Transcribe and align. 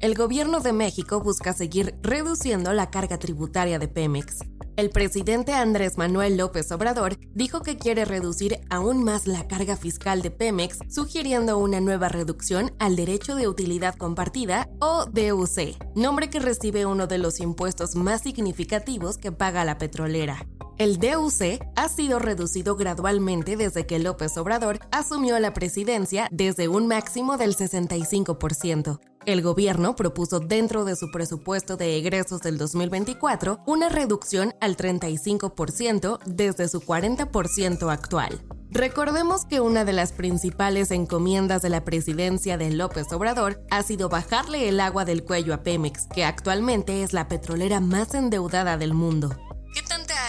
El 0.00 0.14
gobierno 0.14 0.60
de 0.60 0.72
México 0.72 1.20
busca 1.20 1.52
seguir 1.52 1.94
reduciendo 2.00 2.72
la 2.72 2.90
carga 2.90 3.18
tributaria 3.18 3.78
de 3.78 3.86
Pemex. 3.86 4.38
El 4.76 4.88
presidente 4.88 5.52
Andrés 5.52 5.98
Manuel 5.98 6.38
López 6.38 6.72
Obrador 6.72 7.18
dijo 7.34 7.60
que 7.60 7.76
quiere 7.76 8.06
reducir 8.06 8.60
aún 8.70 9.04
más 9.04 9.26
la 9.26 9.46
carga 9.46 9.76
fiscal 9.76 10.22
de 10.22 10.30
Pemex, 10.30 10.78
sugiriendo 10.88 11.58
una 11.58 11.82
nueva 11.82 12.08
reducción 12.08 12.72
al 12.78 12.96
derecho 12.96 13.34
de 13.34 13.46
utilidad 13.46 13.94
compartida 13.94 14.70
o 14.80 15.04
DUC, 15.04 15.76
nombre 15.94 16.30
que 16.30 16.40
recibe 16.40 16.86
uno 16.86 17.06
de 17.06 17.18
los 17.18 17.38
impuestos 17.38 17.94
más 17.94 18.22
significativos 18.22 19.18
que 19.18 19.32
paga 19.32 19.66
la 19.66 19.76
petrolera. 19.76 20.46
El 20.80 20.98
DUC 20.98 21.62
ha 21.76 21.90
sido 21.90 22.18
reducido 22.18 22.74
gradualmente 22.74 23.58
desde 23.58 23.84
que 23.84 23.98
López 23.98 24.38
Obrador 24.38 24.78
asumió 24.90 25.38
la 25.38 25.52
presidencia 25.52 26.26
desde 26.30 26.68
un 26.68 26.86
máximo 26.86 27.36
del 27.36 27.54
65%. 27.54 28.98
El 29.26 29.42
gobierno 29.42 29.94
propuso 29.94 30.40
dentro 30.40 30.86
de 30.86 30.96
su 30.96 31.10
presupuesto 31.10 31.76
de 31.76 31.98
egresos 31.98 32.40
del 32.40 32.56
2024 32.56 33.60
una 33.66 33.90
reducción 33.90 34.54
al 34.62 34.78
35% 34.78 36.18
desde 36.24 36.66
su 36.66 36.80
40% 36.80 37.92
actual. 37.92 38.40
Recordemos 38.70 39.44
que 39.44 39.60
una 39.60 39.84
de 39.84 39.92
las 39.92 40.12
principales 40.12 40.92
encomiendas 40.92 41.60
de 41.60 41.68
la 41.68 41.84
presidencia 41.84 42.56
de 42.56 42.70
López 42.70 43.12
Obrador 43.12 43.62
ha 43.70 43.82
sido 43.82 44.08
bajarle 44.08 44.70
el 44.70 44.80
agua 44.80 45.04
del 45.04 45.24
cuello 45.24 45.52
a 45.52 45.62
Pemex, 45.62 46.06
que 46.06 46.24
actualmente 46.24 47.02
es 47.02 47.12
la 47.12 47.28
petrolera 47.28 47.80
más 47.80 48.14
endeudada 48.14 48.78
del 48.78 48.94
mundo. 48.94 49.36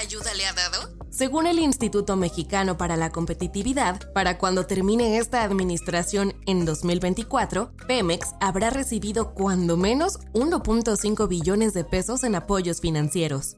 ¿Qué 0.00 0.06
tanta 0.06 0.30
ayuda 0.30 0.34
le 0.34 0.46
ha 0.46 0.52
dado? 0.52 0.96
Según 1.10 1.46
el 1.46 1.58
Instituto 1.58 2.16
Mexicano 2.16 2.78
para 2.78 2.96
la 2.96 3.10
Competitividad, 3.10 4.12
para 4.12 4.38
cuando 4.38 4.66
termine 4.66 5.18
esta 5.18 5.42
administración 5.42 6.34
en 6.46 6.64
2024, 6.64 7.72
Pemex 7.86 8.34
habrá 8.40 8.70
recibido 8.70 9.34
cuando 9.34 9.76
menos 9.76 10.18
1.5 10.32 11.28
billones 11.28 11.74
de 11.74 11.84
pesos 11.84 12.24
en 12.24 12.34
apoyos 12.34 12.80
financieros. 12.80 13.56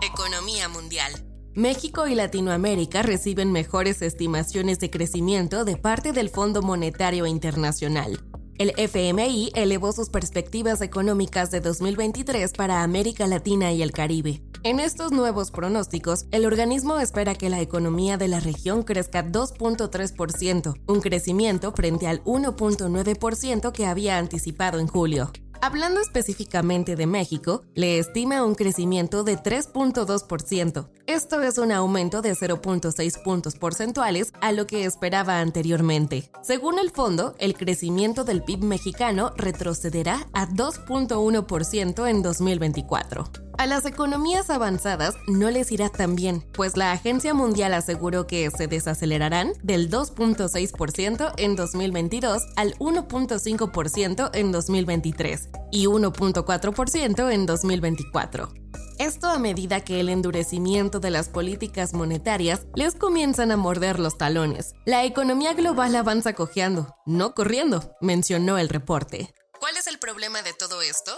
Economía 0.00 0.68
mundial. 0.68 1.12
México 1.54 2.06
y 2.06 2.14
Latinoamérica 2.14 3.02
reciben 3.02 3.50
mejores 3.50 4.02
estimaciones 4.02 4.78
de 4.78 4.90
crecimiento 4.90 5.64
de 5.64 5.76
parte 5.76 6.12
del 6.12 6.30
Fondo 6.30 6.62
Monetario 6.62 7.26
Internacional. 7.26 8.22
El 8.58 8.74
FMI 8.76 9.50
elevó 9.54 9.90
sus 9.92 10.10
perspectivas 10.10 10.82
económicas 10.82 11.50
de 11.50 11.60
2023 11.60 12.52
para 12.52 12.82
América 12.82 13.26
Latina 13.26 13.72
y 13.72 13.82
el 13.82 13.90
Caribe. 13.90 14.42
En 14.62 14.78
estos 14.78 15.10
nuevos 15.10 15.50
pronósticos, 15.50 16.26
el 16.32 16.44
organismo 16.44 16.98
espera 16.98 17.34
que 17.34 17.48
la 17.48 17.62
economía 17.62 18.18
de 18.18 18.28
la 18.28 18.40
región 18.40 18.82
crezca 18.82 19.24
2.3%, 19.24 20.74
un 20.86 21.00
crecimiento 21.00 21.72
frente 21.72 22.06
al 22.06 22.22
1.9% 22.24 23.72
que 23.72 23.86
había 23.86 24.18
anticipado 24.18 24.78
en 24.78 24.86
julio. 24.86 25.32
Hablando 25.62 26.02
específicamente 26.02 26.94
de 26.94 27.06
México, 27.06 27.62
le 27.74 27.98
estima 27.98 28.44
un 28.44 28.54
crecimiento 28.54 29.24
de 29.24 29.38
3.2%. 29.38 30.90
Esto 31.06 31.40
es 31.40 31.56
un 31.56 31.72
aumento 31.72 32.20
de 32.20 32.32
0.6 32.32 33.22
puntos 33.22 33.56
porcentuales 33.56 34.32
a 34.42 34.52
lo 34.52 34.66
que 34.66 34.84
esperaba 34.84 35.40
anteriormente. 35.40 36.30
Según 36.42 36.78
el 36.78 36.90
fondo, 36.90 37.34
el 37.38 37.54
crecimiento 37.54 38.24
del 38.24 38.42
PIB 38.42 38.64
mexicano 38.64 39.32
retrocederá 39.36 40.26
a 40.34 40.46
2.1% 40.46 42.08
en 42.08 42.22
2024. 42.22 43.49
A 43.60 43.66
las 43.66 43.84
economías 43.84 44.48
avanzadas 44.48 45.16
no 45.26 45.50
les 45.50 45.70
irá 45.70 45.90
tan 45.90 46.16
bien, 46.16 46.40
pues 46.54 46.78
la 46.78 46.92
Agencia 46.92 47.34
Mundial 47.34 47.74
aseguró 47.74 48.26
que 48.26 48.50
se 48.50 48.68
desacelerarán 48.68 49.52
del 49.62 49.90
2.6% 49.90 51.34
en 51.36 51.56
2022 51.56 52.42
al 52.56 52.72
1.5% 52.78 54.30
en 54.32 54.50
2023 54.50 55.50
y 55.70 55.84
1.4% 55.84 57.30
en 57.30 57.44
2024. 57.44 58.50
Esto 58.98 59.28
a 59.28 59.38
medida 59.38 59.84
que 59.84 60.00
el 60.00 60.08
endurecimiento 60.08 60.98
de 60.98 61.10
las 61.10 61.28
políticas 61.28 61.92
monetarias 61.92 62.62
les 62.74 62.94
comienzan 62.94 63.50
a 63.50 63.58
morder 63.58 63.98
los 63.98 64.16
talones. 64.16 64.72
La 64.86 65.04
economía 65.04 65.52
global 65.52 65.94
avanza 65.96 66.32
cojeando, 66.32 66.96
no 67.04 67.34
corriendo, 67.34 67.94
mencionó 68.00 68.56
el 68.56 68.70
reporte. 68.70 69.34
¿Cuál 69.60 69.76
es 69.76 69.86
el 69.86 69.98
problema 69.98 70.40
de 70.40 70.54
todo 70.54 70.80
esto? 70.80 71.12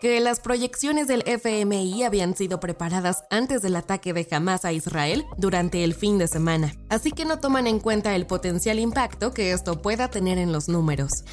Que 0.00 0.20
las 0.20 0.40
proyecciones 0.40 1.06
del 1.08 1.22
FMI 1.26 2.04
habían 2.04 2.36
sido 2.36 2.60
preparadas 2.60 3.24
antes 3.30 3.62
del 3.62 3.76
ataque 3.76 4.12
de 4.12 4.26
Hamas 4.30 4.64
a 4.64 4.72
Israel 4.72 5.26
durante 5.36 5.84
el 5.84 5.94
fin 5.94 6.18
de 6.18 6.28
semana, 6.28 6.74
así 6.88 7.10
que 7.10 7.24
no 7.24 7.40
toman 7.40 7.66
en 7.66 7.80
cuenta 7.80 8.14
el 8.14 8.26
potencial 8.26 8.78
impacto 8.78 9.32
que 9.32 9.52
esto 9.52 9.82
pueda 9.82 10.08
tener 10.08 10.38
en 10.38 10.52
los 10.52 10.68
números. 10.68 11.24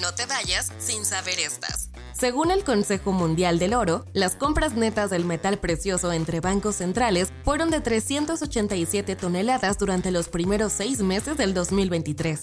No 0.00 0.14
te 0.14 0.26
vayas 0.26 0.70
sin 0.78 1.04
saber 1.04 1.40
estas. 1.40 1.90
Según 2.12 2.50
el 2.50 2.64
Consejo 2.64 3.12
Mundial 3.12 3.58
del 3.58 3.74
Oro, 3.74 4.04
las 4.12 4.36
compras 4.36 4.74
netas 4.74 5.10
del 5.10 5.24
metal 5.24 5.58
precioso 5.58 6.12
entre 6.12 6.40
bancos 6.40 6.76
centrales 6.76 7.32
fueron 7.44 7.70
de 7.70 7.80
387 7.80 9.16
toneladas 9.16 9.78
durante 9.78 10.10
los 10.10 10.28
primeros 10.28 10.72
seis 10.72 11.00
meses 11.00 11.36
del 11.36 11.52
2023, 11.52 12.40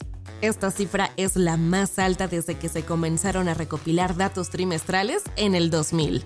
esta 0.47 0.71
cifra 0.71 1.11
es 1.17 1.35
la 1.35 1.57
más 1.57 1.99
alta 1.99 2.27
desde 2.27 2.55
que 2.55 2.69
se 2.69 2.83
comenzaron 2.83 3.47
a 3.47 3.53
recopilar 3.53 4.15
datos 4.15 4.49
trimestrales 4.49 5.23
en 5.35 5.55
el 5.55 5.69
2000. 5.69 6.23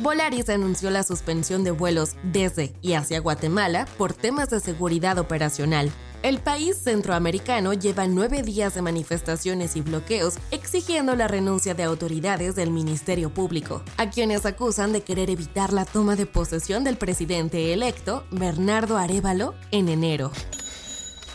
Volaris 0.00 0.48
anunció 0.48 0.90
la 0.90 1.04
suspensión 1.04 1.62
de 1.62 1.70
vuelos 1.70 2.16
desde 2.24 2.74
y 2.82 2.94
hacia 2.94 3.20
Guatemala 3.20 3.86
por 3.96 4.12
temas 4.12 4.50
de 4.50 4.58
seguridad 4.58 5.18
operacional. 5.18 5.90
El 6.22 6.38
país 6.38 6.78
centroamericano 6.78 7.74
lleva 7.74 8.06
nueve 8.06 8.42
días 8.42 8.74
de 8.74 8.82
manifestaciones 8.82 9.76
y 9.76 9.82
bloqueos 9.82 10.36
exigiendo 10.50 11.14
la 11.14 11.28
renuncia 11.28 11.74
de 11.74 11.82
autoridades 11.82 12.56
del 12.56 12.70
Ministerio 12.70 13.32
Público, 13.32 13.82
a 13.98 14.08
quienes 14.08 14.46
acusan 14.46 14.92
de 14.92 15.02
querer 15.02 15.28
evitar 15.28 15.72
la 15.72 15.84
toma 15.84 16.16
de 16.16 16.26
posesión 16.26 16.82
del 16.82 16.96
presidente 16.96 17.72
electo, 17.74 18.24
Bernardo 18.30 18.96
Arevalo, 18.96 19.54
en 19.70 19.90
enero. 19.90 20.32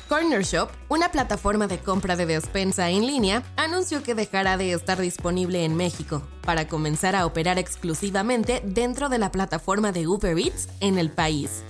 Corner 0.09 0.42
Shop, 0.44 0.72
una 0.88 1.12
plataforma 1.12 1.68
de 1.68 1.78
compra 1.78 2.16
de 2.16 2.25
despensa 2.25 2.90
en 2.90 3.06
línea, 3.06 3.44
anunció 3.58 4.02
que 4.02 4.16
dejará 4.16 4.58
de 4.58 4.74
estar 4.74 5.00
disponible 5.00 5.64
en 5.64 5.75
México 5.75 6.24
para 6.42 6.68
comenzar 6.68 7.16
a 7.16 7.28
operar 7.28 7.59
exclusivamente 7.59 8.64
dentro 8.66 9.08
de 9.09 9.19
la 9.19 9.31
plataforma 9.31 9.92
de 9.92 10.08
Uber 10.08 10.36
Eats 10.36 10.68
en 10.80 10.98
el 10.98 11.12
país. 11.12 11.64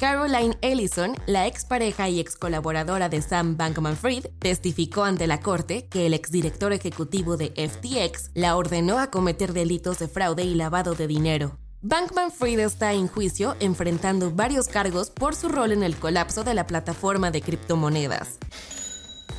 Caroline 0.00 0.58
Ellison, 0.62 1.14
la 1.26 1.46
expareja 1.46 2.08
y 2.08 2.18
ex 2.18 2.34
colaboradora 2.34 3.08
de 3.08 3.22
Sam 3.22 3.56
Bankman 3.56 3.96
Fried, 3.96 4.26
testificó 4.40 5.04
ante 5.04 5.28
la 5.28 5.38
corte 5.38 5.86
que 5.88 6.06
el 6.06 6.12
exdirector 6.12 6.72
ejecutivo 6.72 7.36
de 7.36 7.50
FTX 7.50 8.32
la 8.34 8.56
ordenó 8.56 8.98
a 8.98 9.12
cometer 9.12 9.52
delitos 9.52 10.00
de 10.00 10.08
fraude 10.08 10.42
y 10.42 10.56
lavado 10.56 10.96
de 10.96 11.06
dinero. 11.06 11.56
Bankman 11.82 12.32
Fried 12.32 12.58
está 12.58 12.94
en 12.94 13.06
juicio 13.06 13.54
enfrentando 13.60 14.30
varios 14.30 14.66
cargos 14.66 15.10
por 15.10 15.34
su 15.34 15.48
rol 15.48 15.72
en 15.72 15.82
el 15.82 15.96
colapso 15.96 16.42
de 16.42 16.54
la 16.54 16.66
plataforma 16.66 17.30
de 17.30 17.42
criptomonedas. 17.42 18.38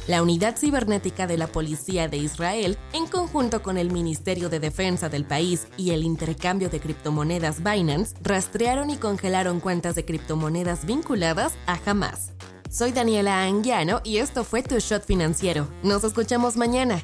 La 0.07 0.21
unidad 0.21 0.55
cibernética 0.55 1.27
de 1.27 1.37
la 1.37 1.47
Policía 1.47 2.07
de 2.07 2.17
Israel, 2.17 2.77
en 2.93 3.07
conjunto 3.07 3.61
con 3.61 3.77
el 3.77 3.91
Ministerio 3.91 4.49
de 4.49 4.59
Defensa 4.59 5.09
del 5.09 5.25
país 5.25 5.67
y 5.77 5.91
el 5.91 6.03
intercambio 6.03 6.69
de 6.69 6.79
criptomonedas 6.79 7.61
Binance, 7.63 8.15
rastrearon 8.21 8.91
y 8.91 8.97
congelaron 8.97 9.59
cuentas 9.59 9.95
de 9.95 10.05
criptomonedas 10.05 10.85
vinculadas 10.85 11.53
a 11.65 11.77
Hamas. 11.85 12.33
Soy 12.69 12.91
Daniela 12.91 13.43
Anguiano 13.43 13.99
y 14.03 14.17
esto 14.17 14.43
fue 14.43 14.61
Tu 14.61 14.77
Shot 14.79 15.03
Financiero. 15.03 15.67
Nos 15.83 16.03
escuchamos 16.03 16.55
mañana. 16.55 17.03